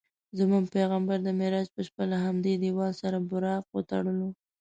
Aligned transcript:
زموږ 0.39 0.63
پیغمبر 0.75 1.17
د 1.23 1.27
معراج 1.39 1.67
په 1.75 1.81
شپه 1.87 2.03
له 2.11 2.17
همدې 2.25 2.53
دیوال 2.63 2.91
سره 3.01 3.17
براق 3.31 3.63
وتړلو. 3.71 4.29